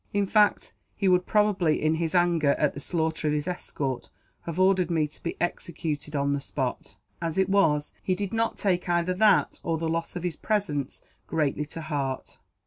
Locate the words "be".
5.21-5.37